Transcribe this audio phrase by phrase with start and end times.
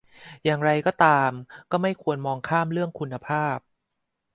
[0.43, 1.31] อย่างไรก็ตาม
[1.81, 3.57] ไม่ควรมองข้ามเรื่องคุณภาพ